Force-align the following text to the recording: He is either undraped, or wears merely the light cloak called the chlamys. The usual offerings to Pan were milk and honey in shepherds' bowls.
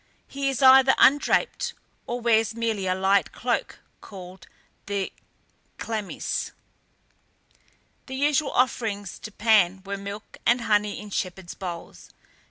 He 0.27 0.49
is 0.49 0.63
either 0.63 0.95
undraped, 0.97 1.75
or 2.07 2.19
wears 2.19 2.55
merely 2.55 2.87
the 2.87 2.95
light 2.95 3.31
cloak 3.31 3.81
called 4.01 4.47
the 4.87 5.13
chlamys. 5.77 6.53
The 8.07 8.15
usual 8.15 8.49
offerings 8.51 9.19
to 9.19 9.31
Pan 9.31 9.83
were 9.85 9.97
milk 9.97 10.39
and 10.43 10.61
honey 10.61 10.99
in 10.99 11.11
shepherds' 11.11 11.53
bowls. 11.53 12.09